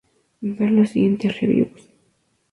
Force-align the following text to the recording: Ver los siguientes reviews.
Ver 0.41 0.71
los 0.71 0.89
siguientes 0.89 1.39
reviews. 1.39 1.87